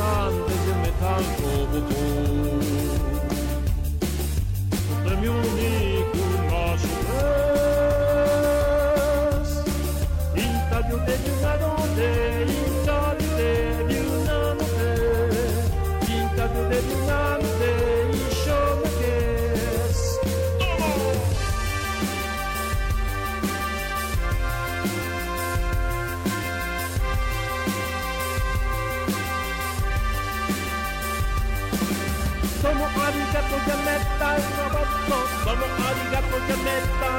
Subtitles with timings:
[0.00, 0.69] de
[32.70, 37.10] Somo arigato yaneta roboto Somo arigato yaneta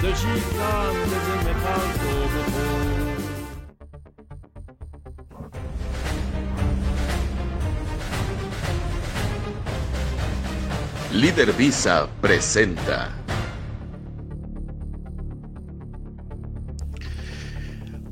[0.00, 1.84] de de pas, de mes pas,
[2.94, 2.99] de
[11.20, 13.14] Líder Visa presenta.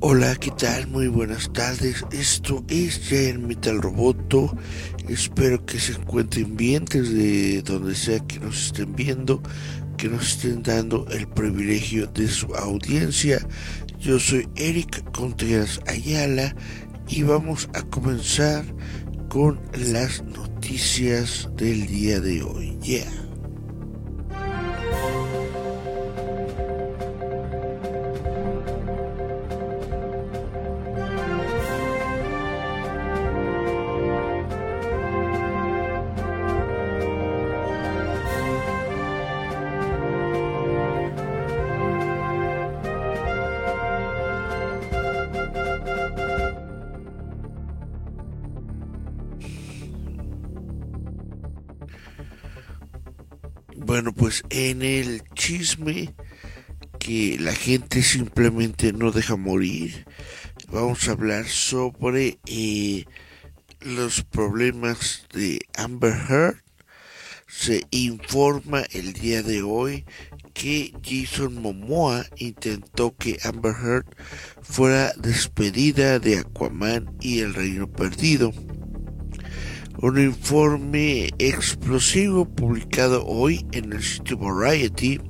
[0.00, 0.88] Hola, ¿qué tal?
[0.88, 2.04] Muy buenas tardes.
[2.12, 4.54] Esto es Giant Metal Roboto.
[5.08, 9.42] Espero que se encuentren bien desde donde sea que nos estén viendo,
[9.96, 13.38] que nos estén dando el privilegio de su audiencia.
[13.98, 16.54] Yo soy Eric Contreras Ayala
[17.08, 18.66] y vamos a comenzar
[19.30, 20.47] con las noticias
[21.56, 22.78] del día de hoy.
[22.82, 23.27] Yeah.
[53.98, 56.14] Bueno, pues en el chisme
[57.00, 60.06] que la gente simplemente no deja morir,
[60.70, 63.06] vamos a hablar sobre eh,
[63.80, 66.62] los problemas de Amber Heard.
[67.48, 70.04] Se informa el día de hoy
[70.54, 74.06] que Jason Momoa intentó que Amber Heard
[74.62, 78.52] fuera despedida de Aquaman y el Reino Perdido.
[80.00, 85.20] Un informe explosivo publicado hoy en el sitio Variety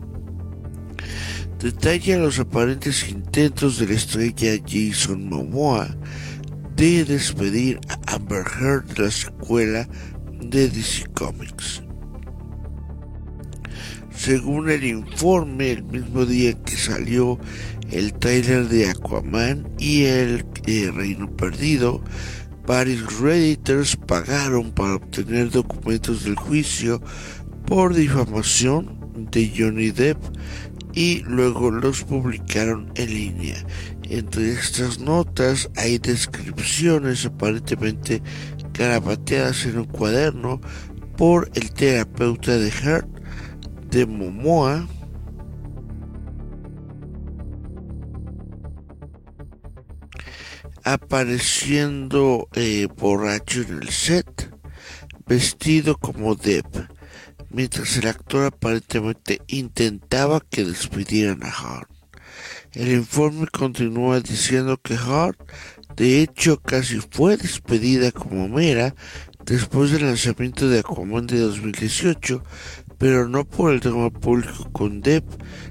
[1.59, 5.89] detalla los aparentes intentos de la estrella Jason Momoa
[6.77, 9.89] de despedir a Amber Heard de la secuela
[10.43, 11.83] de DC Comics.
[14.15, 17.39] Según el informe, el mismo día que salió
[17.91, 22.03] el trailer de Aquaman y el eh, Reino Perdido,
[22.69, 27.01] varios redditors pagaron para obtener documentos del juicio
[27.65, 30.19] por difamación de Johnny Depp
[30.93, 33.57] y luego los publicaron en línea.
[34.03, 38.23] Entre estas notas hay descripciones aparentemente
[38.75, 40.61] garabateadas en un cuaderno
[41.17, 43.09] por el terapeuta de Heart
[43.91, 44.87] de Momoa
[50.93, 54.51] apareciendo eh, borracho en el set,
[55.27, 56.89] vestido como Depp,
[57.51, 61.91] mientras el actor aparentemente intentaba que despidieran a Hart.
[62.73, 65.39] El informe continúa diciendo que Hart,
[65.95, 68.95] de hecho, casi fue despedida como Mera
[69.45, 72.43] después del lanzamiento de Aquaman de 2018,
[72.99, 75.25] pero no por el tema público con Depp,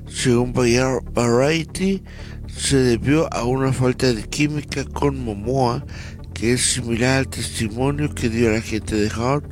[0.07, 2.01] según Variety,
[2.47, 5.85] se debió a una falta de química con Momoa,
[6.33, 9.45] que es similar al testimonio que dio la gente de Hart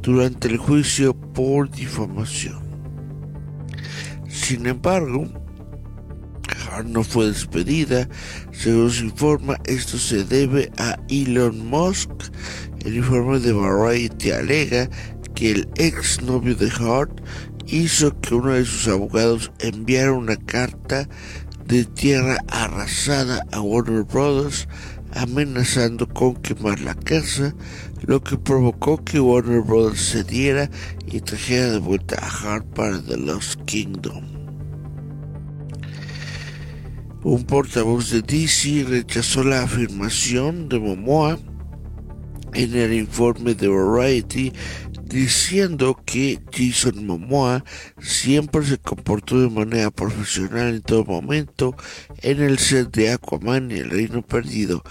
[0.00, 2.62] durante el juicio por difamación.
[4.28, 5.26] Sin embargo,
[6.70, 8.08] Hart no fue despedida,
[8.52, 12.10] según se informa, esto se debe a Elon Musk.
[12.84, 14.88] El informe de Variety alega
[15.38, 17.20] que el ex novio de Hart
[17.68, 21.08] hizo que uno de sus abogados enviara una carta
[21.64, 24.66] de tierra arrasada a Warner Brothers
[25.14, 27.54] amenazando con quemar la casa,
[28.04, 30.68] lo que provocó que Warner Brothers cediera
[31.06, 34.24] y trajera de vuelta a Hart para The Lost Kingdom.
[37.22, 41.38] Un portavoz de DC rechazó la afirmación de Momoa
[42.54, 44.52] en el informe de Variety
[45.08, 47.64] diciendo que Jason Momoa
[48.00, 51.74] siempre se comportó de manera profesional en todo momento
[52.22, 54.82] en el set de Aquaman y el Reino Perdido.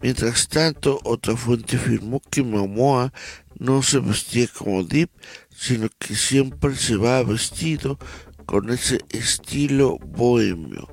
[0.00, 3.12] Mientras tanto, otra fuente afirmó que Momoa
[3.58, 5.10] no se vestía como Deep,
[5.50, 7.98] sino que siempre se va vestido
[8.46, 10.88] con ese estilo bohemio.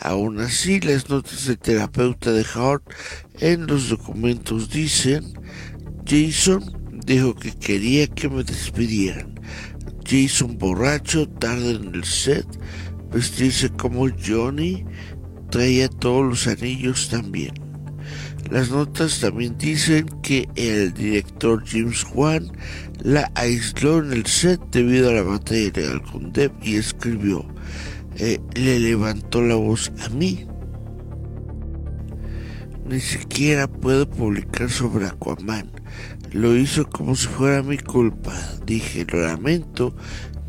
[0.00, 2.82] Aún así, las notas del terapeuta de Hart
[3.40, 5.34] en los documentos dicen,
[6.06, 9.34] Jason dijo que quería que me despidieran.
[10.06, 12.46] Jason borracho, tarde en el set,
[13.12, 14.84] vestirse como Johnny,
[15.50, 17.54] traía todos los anillos también.
[18.50, 22.52] Las notas también dicen que el director James Wan
[23.02, 27.44] la aisló en el set debido a la batalla legal con y escribió,
[28.16, 30.46] eh, le levantó la voz a mí.
[32.86, 35.73] Ni siquiera puedo publicar sobre Aquaman.
[36.34, 38.32] Lo hizo como si fuera mi culpa.
[38.66, 39.94] Dije, lo lamento,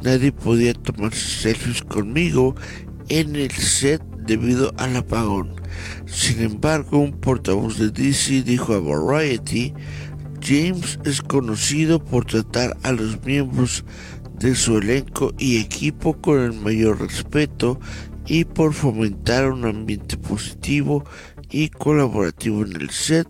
[0.02, 2.56] nadie podía tomarse selfies conmigo
[3.08, 5.54] en el set debido al apagón.
[6.08, 9.76] Sin embargo, un portavoz de DC dijo a Variety,
[10.42, 13.86] James es conocido por tratar a los miembros
[14.40, 17.80] de su elenco y equipo con el mayor respeto
[18.28, 21.04] y por fomentar un ambiente positivo
[21.50, 23.28] y colaborativo en el set,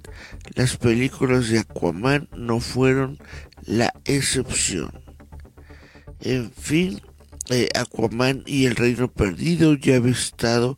[0.56, 3.18] las películas de Aquaman no fueron
[3.64, 4.92] la excepción.
[6.22, 7.02] En fin,
[7.50, 10.78] eh, Aquaman y el Reino Perdido ya había estado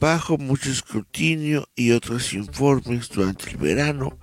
[0.00, 4.18] bajo mucho escrutinio y otros informes durante el verano,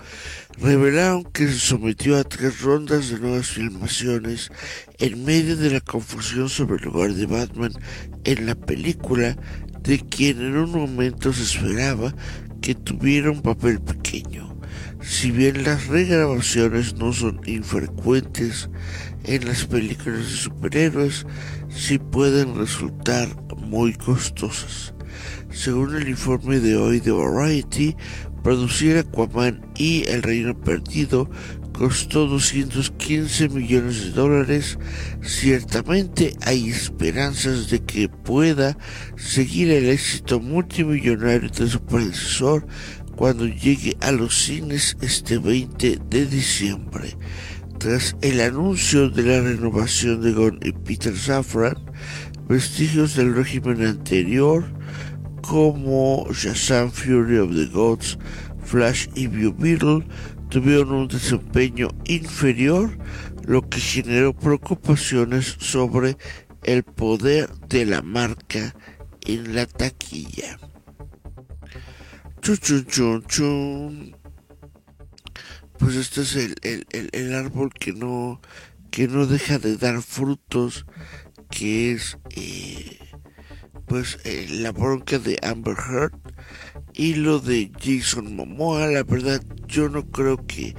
[0.59, 4.49] revelaron que se sometió a tres rondas de nuevas filmaciones
[4.97, 7.73] en medio de la confusión sobre el lugar de Batman
[8.23, 9.37] en la película,
[9.81, 12.13] de quien en un momento se esperaba
[12.59, 14.57] que tuviera un papel pequeño.
[15.01, 18.69] Si bien las regrabaciones no son infrecuentes
[19.25, 21.27] en las películas de superhéroes,
[21.69, 24.96] sí pueden resultar muy costosas.
[25.57, 27.95] Según el informe de hoy de Variety,
[28.43, 31.27] producir Aquaman y El Reino Perdido
[31.73, 34.77] costó 215 millones de dólares.
[35.23, 38.77] Ciertamente hay esperanzas de que pueda
[39.15, 42.67] seguir el éxito multimillonario de su predecesor
[43.15, 47.17] cuando llegue a los cines este 20 de diciembre.
[47.79, 51.77] Tras el anuncio de la renovación de Gon y Peter Safran,
[52.47, 54.76] vestigios del régimen anterior
[55.41, 58.17] como Shazam Fury of the Gods,
[58.63, 60.05] Flash y Blue Beetle
[60.49, 62.97] tuvieron un desempeño inferior,
[63.45, 66.17] lo que generó preocupaciones sobre
[66.63, 68.75] el poder de la marca
[69.25, 70.59] en la taquilla.
[75.77, 78.41] Pues este es el, el, el, árbol que no,
[78.89, 80.85] que no deja de dar frutos,
[81.49, 83.06] que es eh,
[83.87, 86.13] pues eh, la bronca de Amber Heard
[86.93, 88.87] y lo de Jason Momoa.
[88.87, 90.75] La verdad, yo no creo que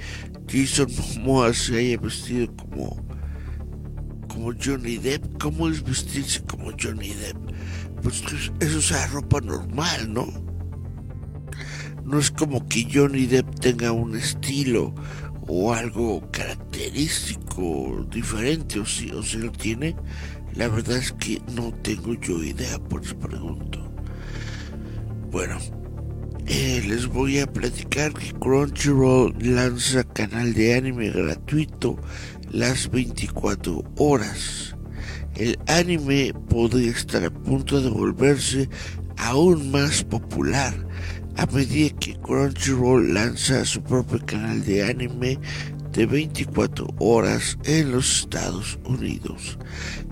[0.47, 0.87] Jason
[1.17, 3.09] Momoa se haya vestido como
[4.27, 5.41] como Johnny Depp.
[5.41, 7.37] ¿Cómo es vestirse como Johnny Depp?
[8.01, 8.23] Pues
[8.59, 10.27] eso es ropa normal, ¿no?
[12.05, 14.93] No es como que Johnny Depp tenga un estilo
[15.47, 19.95] o algo característico diferente, o si, o si lo tiene,
[20.55, 23.79] la verdad es que no tengo yo idea, por eso pregunto.
[25.31, 25.57] Bueno,
[26.47, 31.97] eh, les voy a platicar que Crunchyroll lanza canal de anime gratuito
[32.51, 34.75] las 24 horas.
[35.35, 38.67] El anime podría estar a punto de volverse
[39.17, 40.73] aún más popular
[41.37, 45.39] a medida que Crunchyroll lanza su propio canal de anime
[45.99, 49.59] de 24 horas en los Estados Unidos.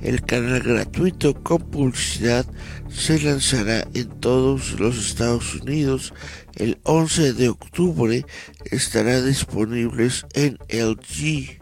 [0.02, 2.46] El canal gratuito con publicidad
[2.90, 6.14] se lanzará en todos los Estados Unidos
[6.56, 8.26] el 11 de octubre.
[8.66, 11.58] Estará disponible en LG,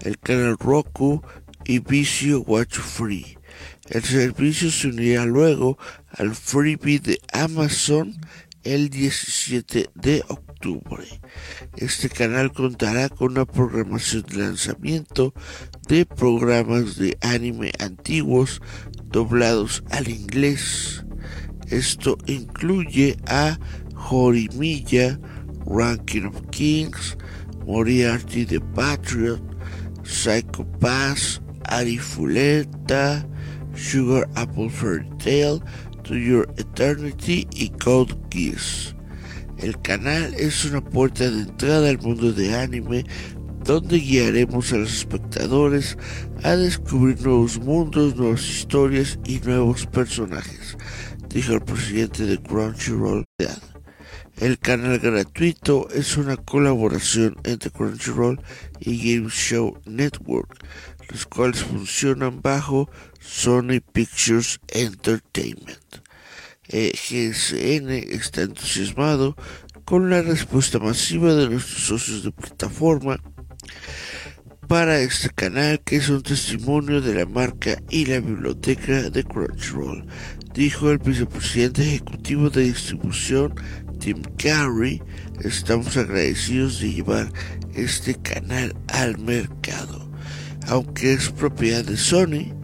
[0.00, 1.22] el canal Roku
[1.64, 3.38] y Vicio Watch Free.
[3.90, 5.78] El servicio se unirá luego
[6.10, 8.12] al freebie de Amazon
[8.64, 10.51] el 17 de octubre.
[11.76, 15.34] Este canal contará con una programación de lanzamiento
[15.88, 18.60] de programas de anime antiguos
[19.04, 21.04] doblados al inglés.
[21.68, 23.58] Esto incluye a
[23.94, 25.18] Jorimilla,
[25.66, 27.16] Ranking of Kings,
[27.66, 29.40] Moriarty the Patriot,
[30.04, 33.26] Psycho Pass, Arifuleta,
[33.74, 35.60] Sugar Apple Fairy Tale,
[36.04, 38.94] To Your Eternity y Code Geass.
[39.62, 43.04] El canal es una puerta de entrada al mundo de anime
[43.64, 45.96] donde guiaremos a los espectadores
[46.42, 50.76] a descubrir nuevos mundos, nuevas historias y nuevos personajes,
[51.28, 53.24] dijo el presidente de Crunchyroll.
[54.40, 58.40] El canal gratuito es una colaboración entre Crunchyroll
[58.80, 60.58] y Game Show Network,
[61.08, 62.90] los cuales funcionan bajo
[63.20, 66.01] Sony Pictures Entertainment.
[66.72, 69.36] Eh, GSN está entusiasmado
[69.84, 73.20] con la respuesta masiva de nuestros socios de plataforma
[74.68, 80.06] para este canal que es un testimonio de la marca y la biblioteca de Crunchyroll,
[80.54, 83.54] dijo el vicepresidente ejecutivo de distribución
[83.98, 85.02] Tim Carey.
[85.40, 87.30] Estamos agradecidos de llevar
[87.74, 90.10] este canal al mercado.
[90.68, 92.61] Aunque es propiedad de Sony,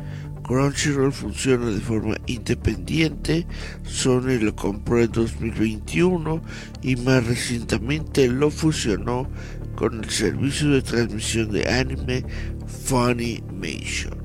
[0.49, 3.47] Crunchyroll funciona de forma independiente.
[3.85, 6.41] Sony lo compró en 2021
[6.81, 9.29] y más recientemente lo fusionó
[9.77, 12.25] con el servicio de transmisión de anime
[12.67, 14.17] Funimation.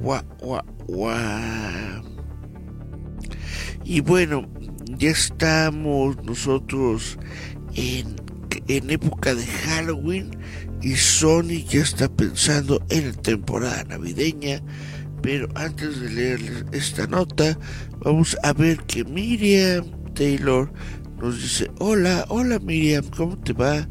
[0.00, 0.24] Gua.
[3.84, 4.48] Y bueno,
[4.96, 7.18] ya estamos nosotros
[7.74, 10.30] en época de Halloween
[10.82, 14.62] y Sony ya está pensando en la temporada navideña
[15.22, 17.56] pero antes de leerles esta nota,
[18.00, 20.72] vamos a ver que Miriam Taylor
[21.20, 23.88] nos dice, hola, hola Miriam, ¿cómo te va?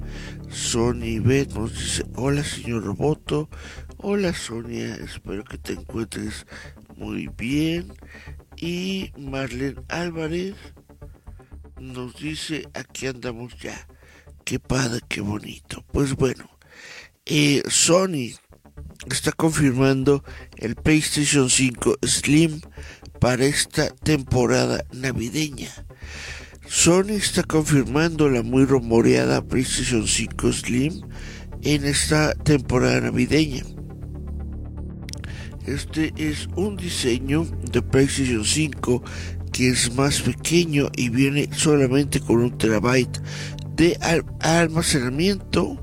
[0.50, 3.50] Sony Beth nos dice, hola señor Roboto,
[3.98, 6.46] hola Sonia, espero que te encuentres
[6.98, 7.94] muy bien.
[8.58, 10.56] Y Marlene Álvarez
[11.80, 13.88] nos dice, aquí andamos ya.
[14.44, 15.84] Qué padre, qué bonito.
[15.92, 16.50] Pues bueno,
[17.26, 18.36] eh, Sony
[19.10, 20.24] está confirmando
[20.58, 22.62] el PlayStation 5 Slim
[23.20, 25.70] para esta temporada navideña.
[26.68, 31.02] Sony está confirmando la muy rumoreada PlayStation 5 Slim
[31.64, 33.64] en esta temporada navideña.
[35.66, 39.04] Este es un diseño de PlayStation 5
[39.52, 43.22] que es más pequeño y viene solamente con un terabyte
[43.76, 43.98] de
[44.40, 45.81] almacenamiento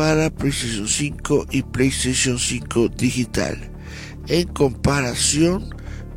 [0.00, 3.70] para PlayStation 5 y PlayStation 5 digital
[4.28, 5.68] en comparación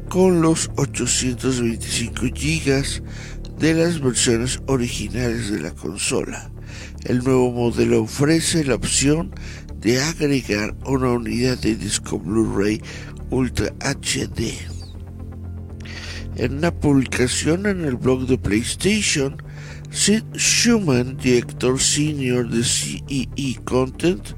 [0.08, 3.04] con los 825 GB
[3.60, 6.50] de las versiones originales de la consola.
[7.04, 9.36] El nuevo modelo ofrece la opción
[9.82, 12.82] de agregar una unidad de disco Blu-ray
[13.32, 14.54] Ultra HD.
[16.38, 19.44] En una publicación en el blog de PlayStation,
[19.94, 24.34] Sid Schumann, director senior de CEE Content,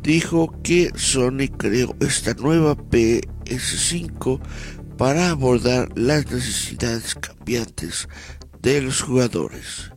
[0.00, 4.40] dijo que Sony creó esta nueva PS5
[4.96, 8.08] para abordar las necesidades cambiantes
[8.60, 9.90] de los jugadores.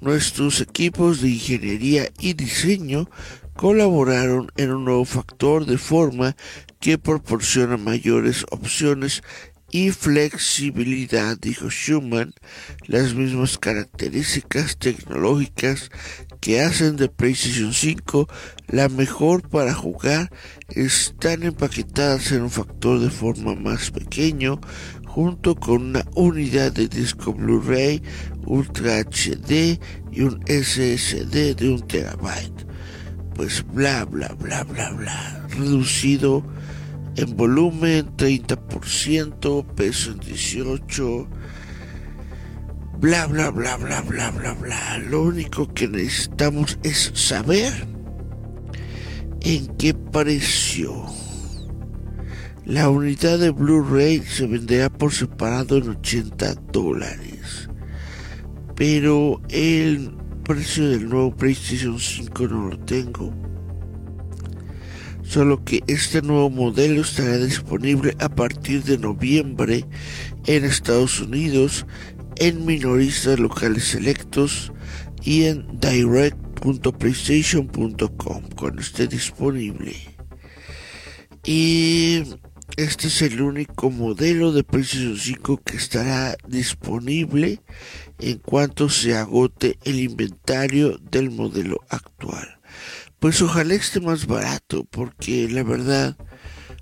[0.00, 3.08] Nuestros equipos de ingeniería y diseño
[3.54, 6.34] colaboraron en un nuevo factor de forma
[6.80, 9.22] que proporciona mayores opciones
[9.72, 12.34] y flexibilidad, dijo Schumann,
[12.86, 15.90] las mismas características tecnológicas
[16.40, 18.28] que hacen de PlayStation 5
[18.68, 20.30] la mejor para jugar
[20.68, 24.60] están empaquetadas en un factor de forma más pequeño
[25.06, 28.02] junto con una unidad de disco Blu-ray
[28.44, 32.66] Ultra HD y un SSD de un terabyte.
[33.34, 36.44] Pues bla bla bla bla bla, reducido
[37.16, 41.28] en volumen 30%, peso en 18,
[43.00, 44.98] bla bla bla bla bla bla bla.
[45.10, 47.86] Lo único que necesitamos es saber
[49.40, 51.04] en qué precio.
[52.64, 57.68] La unidad de Blu-ray se venderá por separado en 80 dólares.
[58.76, 60.12] Pero el
[60.44, 63.41] precio del nuevo PlayStation 5 no lo tengo
[65.32, 69.86] solo que este nuevo modelo estará disponible a partir de noviembre
[70.44, 71.86] en Estados Unidos,
[72.36, 74.74] en minoristas locales selectos
[75.22, 79.96] y en direct.playstation.com cuando esté disponible.
[81.46, 82.24] Y
[82.76, 87.62] este es el único modelo de PlayStation 5 que estará disponible
[88.18, 92.58] en cuanto se agote el inventario del modelo actual
[93.22, 96.16] pues ojalá esté más barato, porque la verdad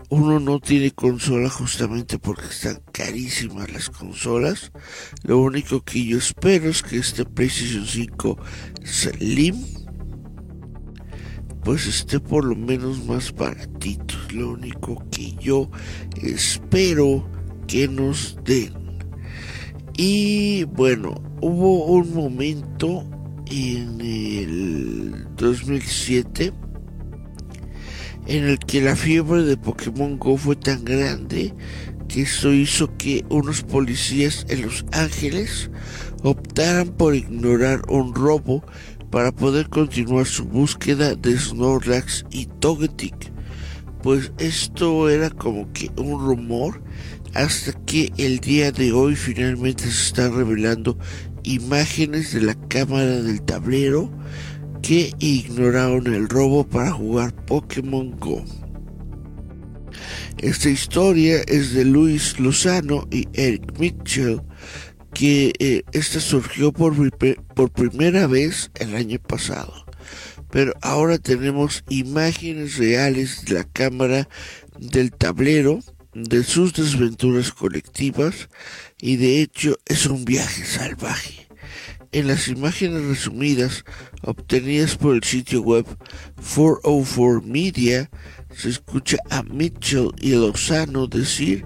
[0.08, 4.72] uno no tiene consola justamente porque están carísimas las consolas.
[5.22, 8.38] Lo único que yo espero es que este PlayStation 5
[8.86, 9.62] Slim
[11.62, 14.14] pues esté por lo menos más baratito.
[14.32, 15.70] Lo único que yo
[16.22, 17.30] espero
[17.66, 18.72] que nos den.
[19.94, 23.04] Y bueno, hubo un momento
[23.50, 26.52] en el 2007
[28.26, 31.52] en el que la fiebre de Pokémon Go fue tan grande
[32.08, 35.70] que eso hizo que unos policías en Los Ángeles
[36.22, 38.64] optaran por ignorar un robo
[39.10, 43.29] para poder continuar su búsqueda de Snorlax y Togetic.
[44.02, 46.82] Pues esto era como que un rumor
[47.34, 50.98] hasta que el día de hoy finalmente se están revelando
[51.42, 54.10] imágenes de la cámara del tablero
[54.82, 58.44] que ignoraron el robo para jugar Pokémon Go.
[60.38, 64.40] Esta historia es de Luis Lozano y Eric Mitchell,
[65.12, 66.94] que eh, esta surgió por,
[67.54, 69.89] por primera vez el año pasado.
[70.50, 74.28] Pero ahora tenemos imágenes reales de la cámara
[74.78, 75.80] del tablero,
[76.14, 78.48] de sus desventuras colectivas,
[79.00, 81.48] y de hecho es un viaje salvaje.
[82.12, 83.84] En las imágenes resumidas
[84.22, 85.86] obtenidas por el sitio web
[86.36, 88.10] 404 Media,
[88.52, 91.64] se escucha a Mitchell y Lozano decir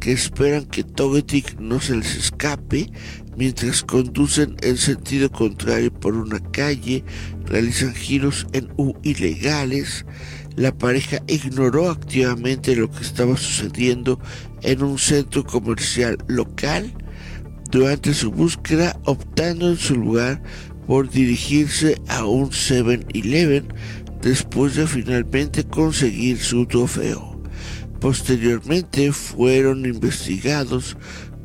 [0.00, 2.90] que esperan que Togetic no se les escape
[3.36, 7.04] mientras conducen en sentido contrario por una calle,
[7.46, 10.04] realizan giros en U ilegales.
[10.56, 14.20] La pareja ignoró activamente lo que estaba sucediendo
[14.62, 16.92] en un centro comercial local
[17.70, 20.42] durante su búsqueda, optando en su lugar
[20.86, 23.72] por dirigirse a un 7-Eleven
[24.20, 27.40] después de finalmente conseguir su trofeo.
[27.98, 30.96] Posteriormente fueron investigados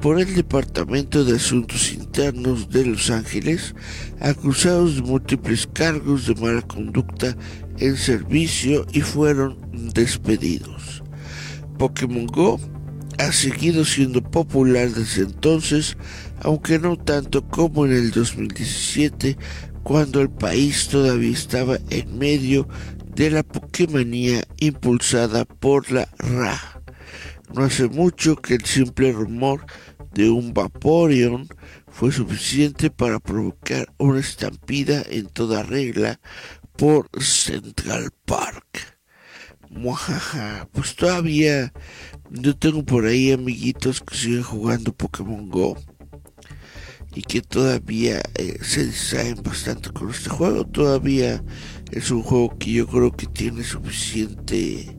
[0.02, 3.76] por el Departamento de Asuntos Internos de Los Ángeles,
[4.20, 7.36] acusados de múltiples cargos de mala conducta
[7.80, 9.58] en servicio y fueron
[9.94, 11.04] despedidos.
[11.78, 12.60] Pokémon Go
[13.18, 15.98] ha seguido siendo popular desde entonces,
[16.42, 19.38] aunque no tanto como en el 2017,
[19.84, 22.68] cuando el país todavía estaba en medio
[23.16, 26.77] de la Pokémonía impulsada por la RA.
[27.54, 29.66] No hace mucho que el simple rumor
[30.14, 31.48] de un Vaporeon
[31.88, 36.20] fue suficiente para provocar una estampida en toda regla
[36.76, 39.00] por Central Park.
[39.70, 41.74] Muajaja, pues todavía
[42.32, 45.78] yo tengo por ahí amiguitos que siguen jugando Pokémon Go
[47.14, 50.66] y que todavía eh, se distraen bastante con este juego.
[50.66, 51.44] Todavía
[51.92, 54.98] es un juego que yo creo que tiene suficiente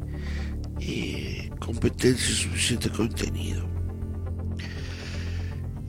[0.80, 1.37] eh,
[1.68, 3.62] competencia, suficiente contenido.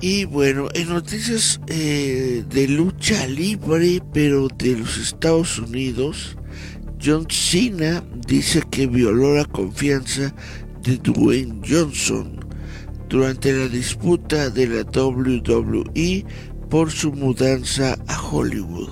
[0.01, 6.35] Y bueno, en noticias eh, de lucha libre, pero de los Estados Unidos,
[7.01, 10.35] John Cena dice que violó la confianza
[10.83, 12.45] de Dwayne Johnson
[13.07, 16.25] durante la disputa de la WWE
[16.69, 18.89] por su mudanza a Hollywood.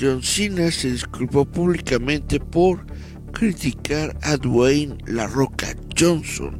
[0.00, 2.86] John Cena se disculpó públicamente por
[3.32, 5.71] criticar a Dwayne La Roca
[6.02, 6.58] Johnson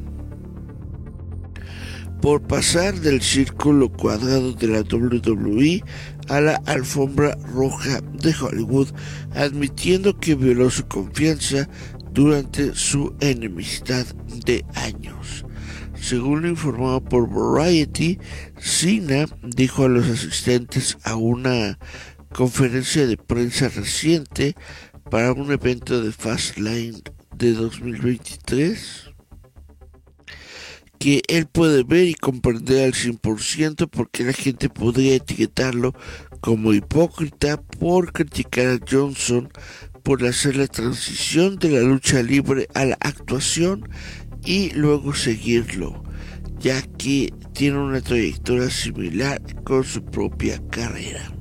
[2.21, 5.83] por pasar del círculo cuadrado de la WWE
[6.29, 8.87] a la alfombra roja de Hollywood,
[9.35, 11.67] admitiendo que violó su confianza
[12.13, 14.05] durante su enemistad
[14.45, 15.43] de años.
[15.99, 18.19] Según lo informado por Variety,
[18.57, 21.77] Cena dijo a los asistentes a una
[22.33, 24.55] conferencia de prensa reciente
[25.11, 27.01] para un evento de Fastlane
[27.35, 29.12] de 2023
[31.03, 35.93] que él puede ver y comprender al 100% porque la gente podría etiquetarlo
[36.39, 39.51] como hipócrita por criticar a Johnson
[40.01, 43.89] por hacer la transición de la lucha libre a la actuación
[44.45, 46.01] y luego seguirlo,
[46.61, 51.33] ya que tiene una trayectoria similar con su propia carrera.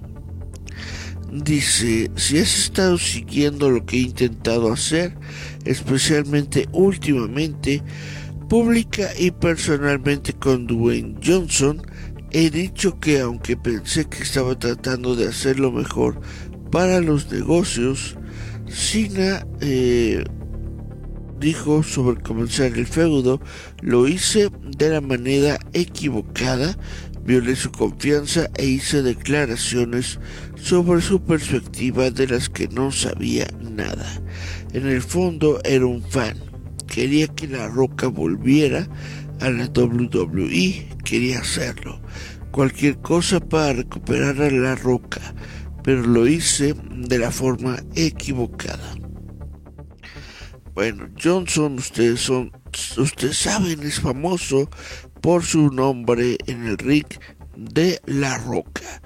[1.31, 5.17] Dice, si has estado siguiendo lo que he intentado hacer,
[5.65, 7.81] especialmente últimamente,
[8.53, 11.81] pública y personalmente con Dwayne Johnson,
[12.33, 16.21] he dicho que aunque pensé que estaba tratando de hacerlo mejor
[16.71, 18.19] para los negocios,
[18.69, 20.23] Sina eh,
[21.41, 23.41] dijo sobre comenzar el feudo,
[23.81, 26.77] lo hice de la manera equivocada,
[27.25, 30.21] violé su confianza e hice declaraciones
[30.57, 34.21] sobre su perspectiva de las que no sabía nada.
[34.75, 36.52] En el fondo era un fan,
[36.93, 38.87] quería que la roca volviera
[39.41, 42.01] a la WWE, quería hacerlo,
[42.51, 45.35] cualquier cosa para recuperar a la roca,
[45.83, 48.95] pero lo hice de la forma equivocada.
[50.75, 52.53] Bueno, Johnson, ustedes son,
[52.99, 54.69] ustedes saben, es famoso
[55.23, 57.07] por su nombre en el ring
[57.57, 59.03] de La Roca.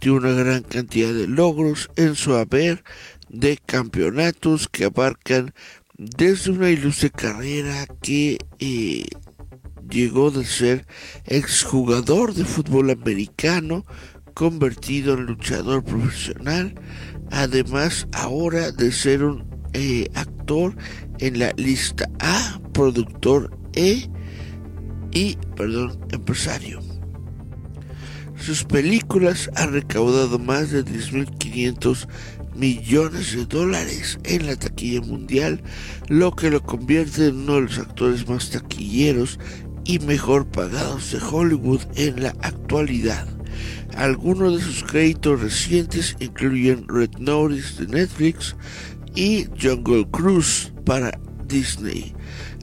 [0.00, 2.84] compartió una gran cantidad de logros en su haber
[3.28, 5.52] de campeonatos que abarcan
[6.00, 9.04] desde una ilustre carrera que eh,
[9.90, 10.86] llegó de ser
[11.26, 13.84] exjugador de fútbol americano,
[14.32, 16.74] convertido en luchador profesional,
[17.30, 20.74] además ahora de ser un eh, actor
[21.18, 24.08] en la lista A, productor E
[25.12, 26.80] y, perdón, empresario.
[28.38, 32.08] Sus películas han recaudado más de 10.500
[32.60, 35.62] millones de dólares en la taquilla mundial,
[36.08, 39.38] lo que lo convierte en uno de los actores más taquilleros
[39.84, 43.26] y mejor pagados de Hollywood en la actualidad.
[43.96, 48.54] Algunos de sus créditos recientes incluyen Red Notice de Netflix
[49.14, 52.14] y Jungle Cruise para Disney,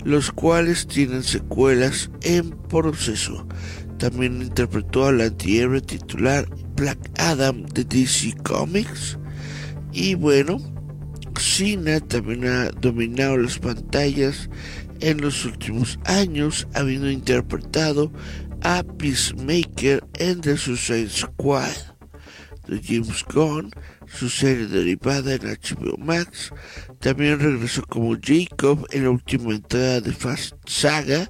[0.06, 3.48] los cuales tienen secuelas en proceso.
[3.98, 9.18] También interpretó al antihéroe titular Black Adam de DC Comics.
[10.00, 10.60] Y bueno,
[11.40, 14.48] Cena también ha dominado las pantallas
[15.00, 18.12] en los últimos años, habiendo interpretado
[18.62, 21.74] a Peacemaker en The Suicide Squad
[22.68, 23.72] de James Gunn,
[24.08, 26.52] su serie derivada en HBO Max.
[27.00, 31.30] También regresó como Jacob en la última entrada de Fast Saga,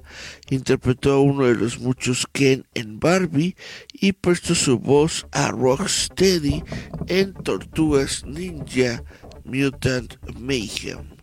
[0.50, 3.56] interpretó a uno de los muchos Ken en Barbie
[3.92, 6.62] y prestó su voz a Rocksteady
[7.06, 9.02] en Tortugas Ninja
[9.44, 11.18] Mutant Mayhem.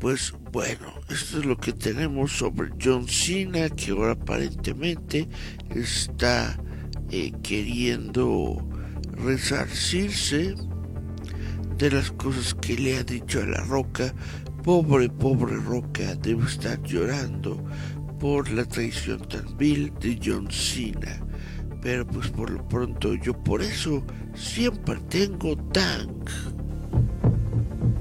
[0.00, 5.26] Pues bueno, esto es lo que tenemos sobre John Cena, que ahora aparentemente
[5.70, 6.58] está
[7.10, 8.65] eh, queriendo
[9.16, 10.54] resarcirse
[11.78, 14.14] de las cosas que le ha dicho a la roca.
[14.62, 17.62] Pobre, pobre roca, debe estar llorando
[18.18, 21.20] por la traición tan vil de John Cena.
[21.82, 24.02] Pero pues por lo pronto yo por eso
[24.34, 26.30] siempre tengo tank.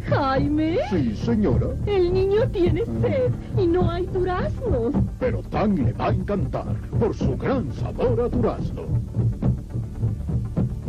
[0.10, 0.78] Jaime.
[0.90, 1.68] Sí, señora.
[1.86, 4.94] El niño tiene sed y no hay duraznos.
[5.20, 8.84] Pero Tang le va a encantar por su gran sabor a durazno.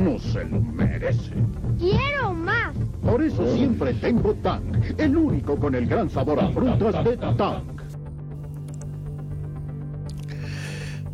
[0.07, 1.33] No se lo merece.
[1.81, 2.77] Quiero más.
[3.03, 4.62] Por eso siempre tengo Tang,
[4.99, 7.64] el único con el gran sabor a frutas de Tang.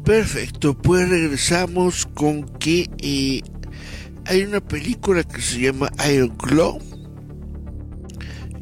[0.05, 3.41] Perfecto, pues regresamos con que eh,
[4.27, 6.79] hay una película que se llama Iron Claw.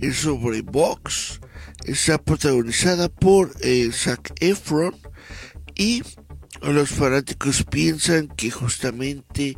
[0.00, 1.40] Es sobre box.
[1.86, 4.94] Está protagonizada por eh, Zac Efron.
[5.74, 6.04] Y
[6.62, 9.56] los fanáticos piensan que justamente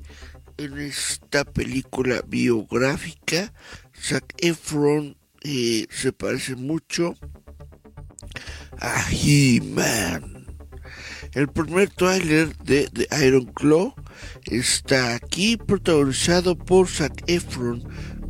[0.56, 3.52] en esta película biográfica,
[3.94, 7.14] Zac Efron eh, se parece mucho
[8.78, 10.46] a He-Man.
[11.32, 13.94] El primer tráiler de The Iron Claw
[14.44, 17.82] está aquí protagonizado por Zac Efron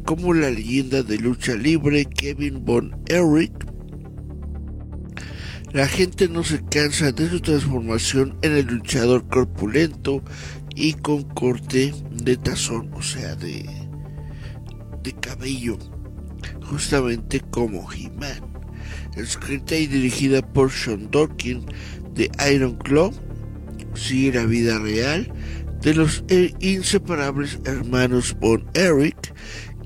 [0.04, 3.52] como la leyenda de lucha libre Kevin Von Erich.
[5.72, 10.22] La gente no se cansa de su transformación en el luchador corpulento
[10.74, 13.64] y con corte de tazón, o sea, de,
[15.02, 15.78] de cabello,
[16.62, 18.52] justamente como He-Man.
[19.16, 21.64] Escrita y dirigida por Sean Dorkin
[22.14, 23.12] de Iron Claw,
[23.94, 25.30] sigue la vida real
[25.82, 26.24] de los
[26.60, 29.34] inseparables hermanos Von Eric,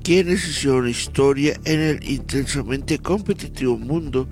[0.05, 4.29] quienes hicieron historia en el intensamente competitivo mundo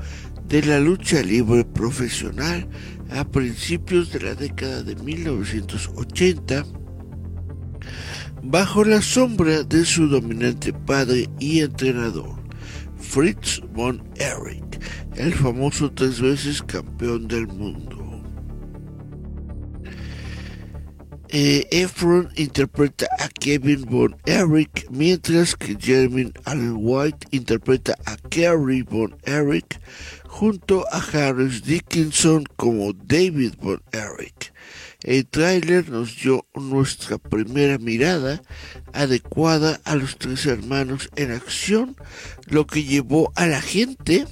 [0.47, 2.69] de la lucha libre profesional
[3.15, 6.65] a principios de la década de 1980,
[8.43, 12.35] bajo la sombra de su dominante padre y entrenador,
[12.99, 14.81] Fritz von Erich,
[15.17, 17.95] el famoso tres veces campeón del mundo.
[21.37, 28.83] Eh, Efron interpreta a Kevin Von Erich, mientras que Jeremy Allen White interpreta a Kerry
[28.83, 29.81] Von Erich,
[30.35, 34.53] junto a Harris Dickinson como David Von Erich.
[35.05, 38.43] El tráiler nos dio nuestra primera mirada
[38.93, 41.95] adecuada a los tres hermanos en acción,
[42.49, 44.27] lo que llevó a la gente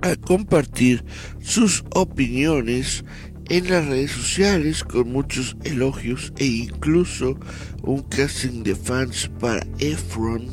[0.00, 1.04] a compartir
[1.42, 3.04] sus opiniones
[3.50, 7.38] en las redes sociales con muchos elogios e incluso
[7.82, 10.48] un casting de fans para Efron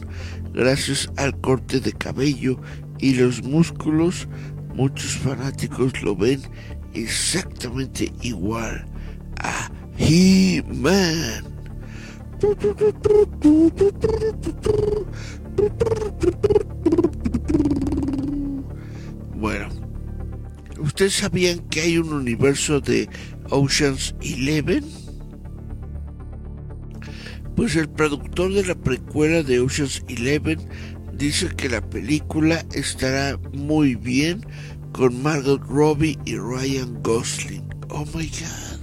[0.54, 2.60] gracias al corte de cabello
[3.00, 4.28] y los músculos.
[4.76, 6.42] Muchos fanáticos lo ven
[6.94, 8.86] exactamente igual
[9.38, 11.44] a He-Man.
[19.36, 19.70] Bueno,
[20.80, 23.10] ¿ustedes sabían que hay un universo de
[23.50, 24.86] Oceans Eleven?
[27.56, 30.60] Pues el productor de la precuela de Ocean's Eleven
[31.20, 34.46] dice que la película estará muy bien
[34.94, 37.68] con Margot Robbie y Ryan Gosling.
[37.90, 38.80] Oh my god.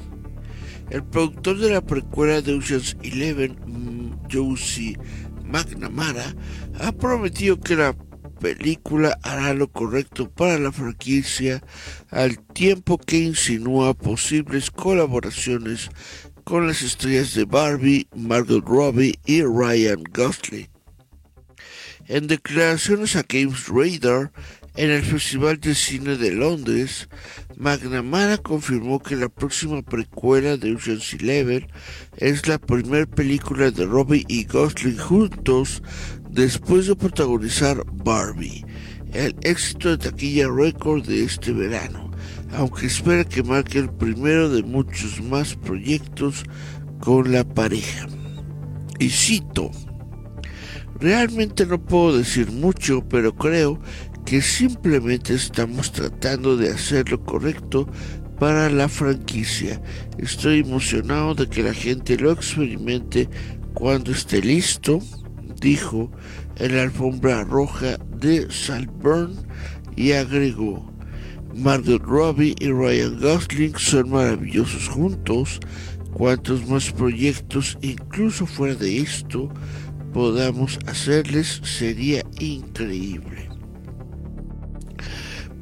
[0.90, 4.98] El productor de la precuela de Ocean's Eleven, mm, Josie
[5.46, 6.34] McNamara,
[6.78, 7.96] ha prometido que la
[8.38, 11.62] película hará lo correcto para la franquicia
[12.10, 15.88] al tiempo que insinúa posibles colaboraciones
[16.44, 20.75] con las estrellas de Barbie, Margot Robbie y Ryan Gosling.
[22.08, 24.30] En declaraciones a Games Radar,
[24.76, 27.08] en el Festival de Cine de Londres,
[27.56, 31.66] McNamara confirmó que la próxima precuela de Ocean's Eleven
[32.18, 35.82] es la primera película de Robbie y Gosling juntos
[36.30, 38.64] después de protagonizar Barbie,
[39.12, 42.12] el éxito de taquilla récord de este verano,
[42.52, 46.44] aunque espera que marque el primero de muchos más proyectos
[47.00, 48.06] con la pareja.
[49.00, 49.72] Y cito,
[51.00, 53.80] realmente no puedo decir mucho, pero creo
[54.24, 57.88] que simplemente estamos tratando de hacer lo correcto
[58.38, 59.80] para la franquicia.
[60.18, 63.28] Estoy emocionado de que la gente lo experimente
[63.74, 65.00] cuando esté listo,
[65.60, 66.10] dijo
[66.56, 69.34] en la alfombra roja de Saltburn
[69.96, 70.90] y agregó,
[71.54, 75.60] Margot Robbie y Ryan Gosling son maravillosos juntos.
[76.12, 79.50] Cuantos más proyectos, incluso fuera de esto,
[80.16, 83.50] podamos hacerles sería increíble.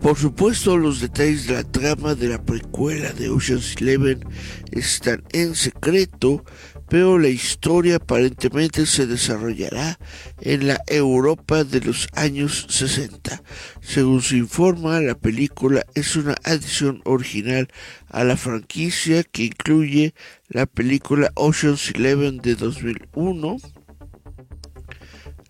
[0.01, 4.25] Por supuesto, los detalles de la trama de la precuela de Ocean's Eleven
[4.71, 6.45] están en secreto,
[6.89, 9.99] pero la historia aparentemente se desarrollará
[10.41, 13.43] en la Europa de los años 60.
[13.81, 17.67] Según se informa, la película es una adición original
[18.07, 20.15] a la franquicia que incluye
[20.47, 23.57] la película Ocean's Eleven de 2001,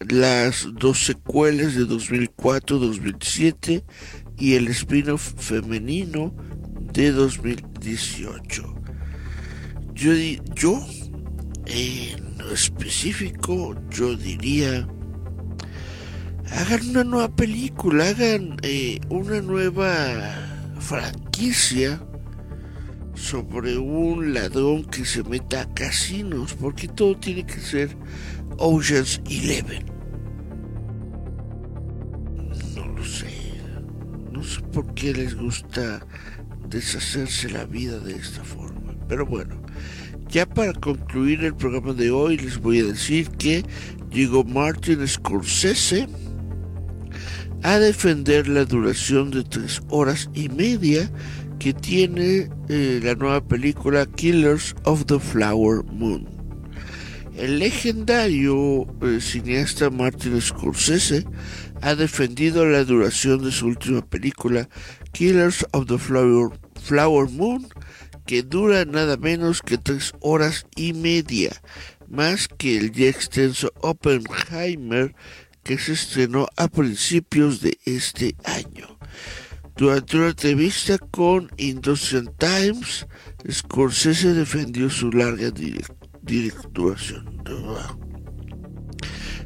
[0.09, 3.85] las dos secuelas de 2004-2007
[4.39, 6.35] y el spin-off femenino
[6.93, 8.75] de 2018.
[9.95, 10.13] Yo,
[10.55, 10.87] yo
[11.67, 14.87] en específico, yo diría,
[16.51, 20.35] hagan una nueva película, hagan eh, una nueva
[20.81, 22.01] franquicia
[23.15, 27.97] sobre un ladrón que se meta a casinos, porque todo tiene que ser
[28.59, 29.94] Ocean's Eleven.
[33.05, 33.27] No sé.
[34.33, 36.07] No sé por qué les gusta
[36.71, 38.95] deshacerse la vida de esta forma.
[39.09, 39.61] Pero bueno,
[40.31, 43.63] ya para concluir el programa de hoy les voy a decir que
[44.11, 46.09] llegó Martin Scorsese
[47.63, 51.11] a defender la duración de tres horas y media
[51.59, 56.27] que tiene eh, la nueva película Killers of the Flower Moon.
[57.37, 61.27] El legendario eh, cineasta Martin Scorsese
[61.85, 64.71] ha defendido la duración de su última película
[65.13, 67.69] Killers of the Flower, Moon
[68.25, 71.53] que dura nada menos que tres horas y media,
[72.09, 75.15] más que el ya extenso Oppenheimer
[75.63, 78.99] que se estrenó a principios de este año.
[79.77, 83.07] Durante una entrevista con Industrial Times,
[83.51, 85.53] Scorsese defendió su larga
[86.73, 87.45] duración.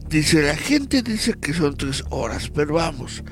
[0.08, 3.22] Dice, la gente dice que son tres horas, pero vamos,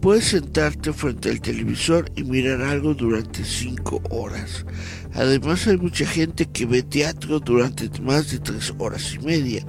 [0.00, 4.64] puedes sentarte frente al televisor y mirar algo durante cinco horas.
[5.12, 9.62] Además hay mucha gente que ve teatro durante más de tres horas y media.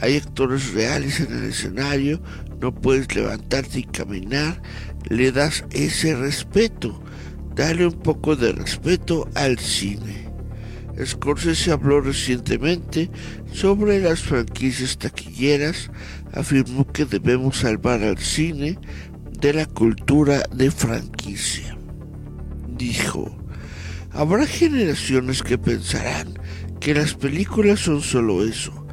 [0.00, 2.22] Hay actores reales en el escenario,
[2.62, 4.62] no puedes levantarte y caminar,
[5.10, 6.98] le das ese respeto.
[7.54, 10.25] Dale un poco de respeto al cine.
[11.04, 13.10] Scorsese habló recientemente
[13.52, 15.90] sobre las franquicias taquilleras,
[16.32, 18.78] afirmó que debemos salvar al cine
[19.38, 21.76] de la cultura de franquicia.
[22.76, 23.36] Dijo,
[24.12, 26.38] habrá generaciones que pensarán
[26.80, 28.86] que las películas son solo eso.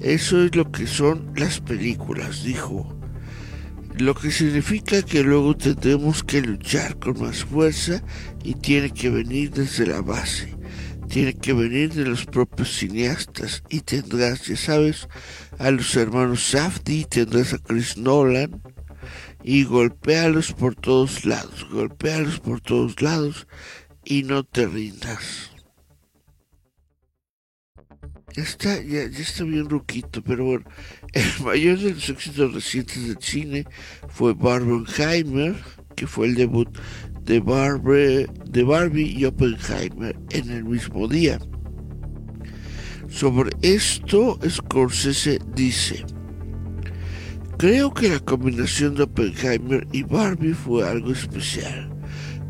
[0.00, 2.96] Eso es lo que son las películas, dijo.
[3.98, 8.02] Lo que significa que luego tendremos que luchar con más fuerza
[8.42, 10.59] y tiene que venir desde la base.
[11.10, 15.08] Tiene que venir de los propios cineastas y tendrás, ya sabes,
[15.58, 18.62] a los hermanos Safdie, tendrás a Chris Nolan,
[19.42, 23.46] y golpéalos por todos lados, golpéalos por todos lados
[24.04, 25.50] y no te rindas.
[28.36, 30.64] Está, ya, ya está bien ruquito, pero bueno,
[31.12, 33.66] el mayor de los éxitos recientes del cine
[34.08, 35.56] fue Barbenheimer,
[35.96, 36.68] que fue el debut
[37.30, 41.38] de Barbie, de Barbie y Oppenheimer en el mismo día.
[43.08, 46.04] Sobre esto, Scorsese dice,
[47.56, 51.88] creo que la combinación de Oppenheimer y Barbie fue algo especial.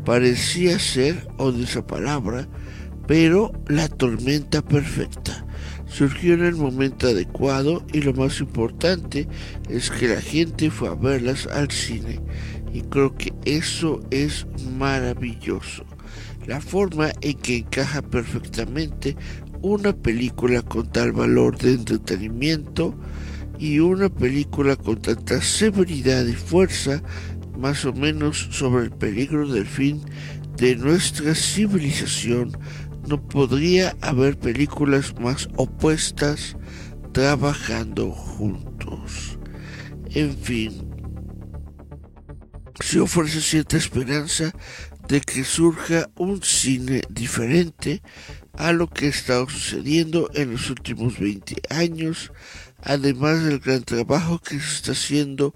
[0.03, 2.49] Parecía ser, odio esa palabra,
[3.05, 5.45] pero la tormenta perfecta
[5.85, 9.27] surgió en el momento adecuado y lo más importante
[9.69, 12.19] es que la gente fue a verlas al cine
[12.73, 14.45] y creo que eso es
[14.77, 15.85] maravilloso.
[16.47, 19.15] La forma en que encaja perfectamente
[19.61, 22.95] una película con tal valor de entretenimiento
[23.59, 27.03] y una película con tanta severidad y fuerza
[27.57, 30.01] más o menos sobre el peligro del fin
[30.57, 32.57] de nuestra civilización
[33.07, 36.55] no podría haber películas más opuestas
[37.11, 39.37] trabajando juntos.
[40.13, 40.90] En fin,
[42.79, 44.53] se ofrece cierta esperanza
[45.07, 48.01] de que surja un cine diferente
[48.53, 52.31] a lo que ha estado sucediendo en los últimos 20 años,
[52.81, 55.53] además del gran trabajo que se está haciendo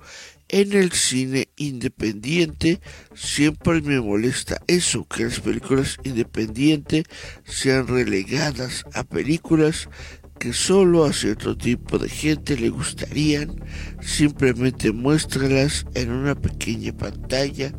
[0.47, 2.79] en el cine independiente
[3.15, 7.05] siempre me molesta eso, que las películas independientes
[7.43, 9.89] sean relegadas a películas
[10.39, 13.55] que solo a cierto tipo de gente le gustarían,
[14.01, 17.71] simplemente muéstralas en una pequeña pantalla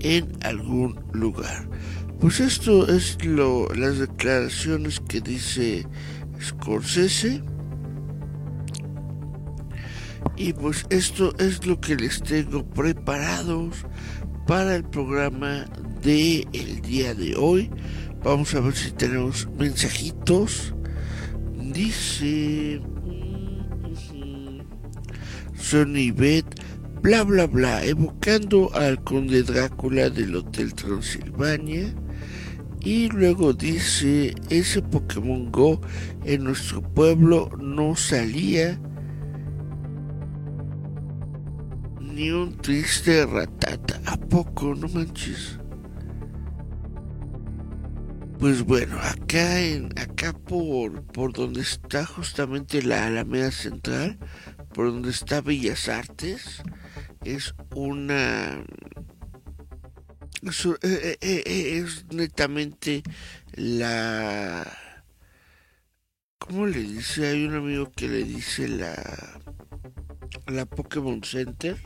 [0.00, 1.68] en algún lugar.
[2.20, 5.86] Pues esto es lo, las declaraciones que dice
[6.40, 7.42] Scorsese.
[10.36, 13.86] Y pues esto es lo que les tengo preparados
[14.46, 15.66] para el programa
[16.02, 17.70] de el día de hoy.
[18.24, 20.74] Vamos a ver si tenemos mensajitos.
[21.78, 22.80] Dice
[25.54, 26.44] Sony Bet,
[27.02, 31.94] bla bla bla, evocando al conde Drácula del Hotel Transilvania.
[32.80, 35.80] Y luego dice, ese Pokémon Go
[36.24, 38.80] en nuestro pueblo no salía
[42.00, 44.00] ni un triste ratata.
[44.04, 44.74] ¿A poco?
[44.74, 45.57] No manches.
[48.38, 54.16] Pues bueno, acá en acá por por donde está justamente la Alameda Central,
[54.72, 56.62] por donde está Bellas Artes,
[57.24, 58.64] es una
[60.42, 63.02] es, eh, eh, eh, es netamente
[63.54, 64.64] la
[66.38, 67.26] ¿Cómo le dice?
[67.26, 68.94] Hay un amigo que le dice la
[70.46, 71.76] la Pokémon Center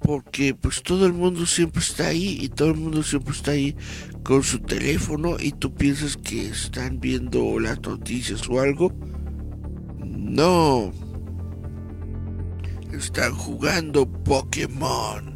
[0.00, 3.76] porque pues todo el mundo siempre está ahí y todo el mundo siempre está ahí
[4.22, 8.92] con su teléfono y tú piensas que están viendo las noticias o algo.
[9.98, 10.92] No.
[12.92, 15.30] Están jugando Pokémon.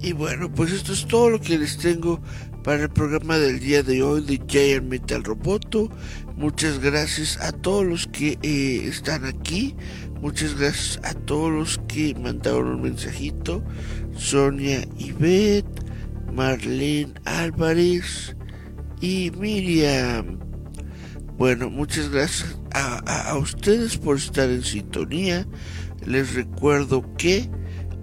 [0.00, 2.20] Y bueno, pues esto es todo lo que les tengo
[2.62, 5.90] para el programa del día de hoy de Giant Metal Roboto.
[6.36, 9.76] Muchas gracias a todos los que eh, están aquí.
[10.20, 13.62] Muchas gracias a todos los que mandaron un mensajito.
[14.16, 15.66] Sonia Ibet,
[16.34, 18.36] Marlene Álvarez
[19.00, 20.38] y Miriam.
[21.36, 25.46] Bueno, muchas gracias a, a, ustedes por estar en sintonía.
[26.04, 27.48] Les recuerdo que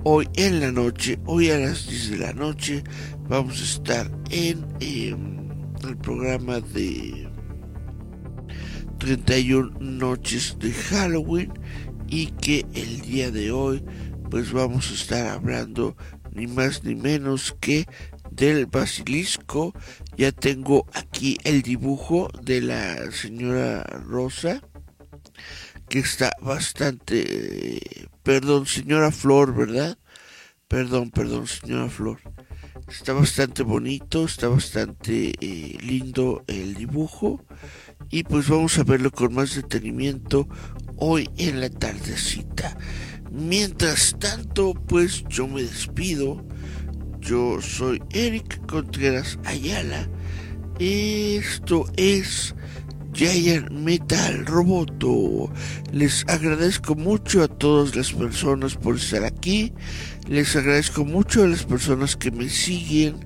[0.03, 2.83] hoy en la noche, hoy a las 10 de la noche,
[3.27, 7.29] vamos a estar en el programa de
[8.99, 11.51] 31 noches de Halloween
[12.07, 13.83] y que el día de hoy
[14.29, 15.95] pues vamos a estar hablando
[16.33, 17.85] ni más ni menos que
[18.31, 19.73] del basilisco.
[20.17, 24.61] Ya tengo aquí el dibujo de la señora Rosa
[25.87, 29.97] que está bastante perdón señora Flor, ¿verdad?
[30.67, 32.19] Perdón, perdón señora Flor.
[32.87, 37.43] Está bastante bonito, está bastante eh, lindo el dibujo
[38.09, 40.47] y pues vamos a verlo con más detenimiento
[40.97, 42.77] hoy en la tardecita.
[43.29, 46.45] Mientras tanto, pues yo me despido.
[47.21, 50.09] Yo soy Eric Contreras Ayala.
[50.79, 52.55] Esto es
[53.13, 55.51] Giant Metal Roboto.
[55.93, 59.71] Les agradezco mucho a todas las personas por estar aquí.
[60.27, 63.17] Les agradezco mucho a las personas que me siguen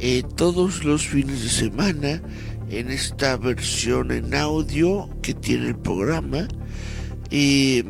[0.00, 2.22] eh, todos los fines de semana
[2.70, 6.48] en esta versión en audio que tiene el programa
[7.30, 7.84] y,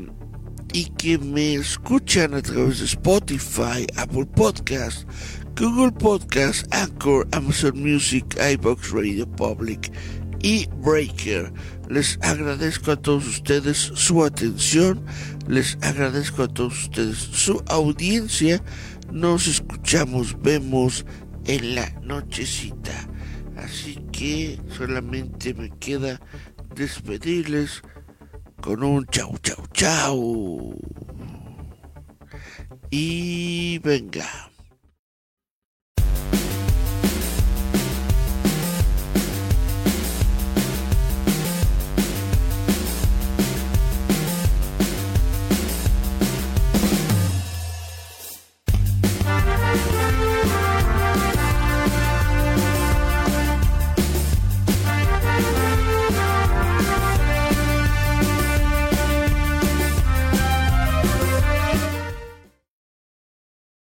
[0.72, 5.08] y que me escuchan a través de Spotify, Apple Podcast,
[5.56, 9.92] Google Podcast, Anchor, Amazon Music, iBox Radio Public
[10.42, 11.52] y Breaker.
[11.88, 15.04] Les agradezco a todos ustedes su atención,
[15.46, 18.62] les agradezco a todos ustedes su audiencia.
[19.12, 21.06] Nos escuchamos, vemos
[21.46, 23.08] en la nochecita.
[23.56, 26.20] Así que solamente me queda
[26.74, 27.82] despedirles
[28.60, 30.76] con un chau chau chau.
[32.90, 34.53] Y venga.